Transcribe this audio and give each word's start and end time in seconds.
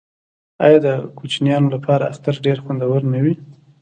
آیا 0.65 0.77
د 0.85 0.87
کوچنیانو 1.17 1.73
لپاره 1.75 2.03
اختر 2.11 2.35
ډیر 2.45 2.57
خوندور 2.63 2.99
نه 3.13 3.19
وي؟ 3.23 3.35